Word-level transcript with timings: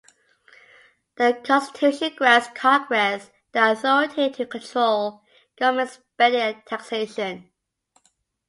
The 1.17 1.39
Constitution 1.45 2.15
grants 2.15 2.47
Congress 2.55 3.29
the 3.51 3.69
authority 3.73 4.31
to 4.31 4.47
control 4.47 5.21
government 5.59 5.91
spending 5.91 6.41
and 6.41 6.65
taxation. 6.65 7.51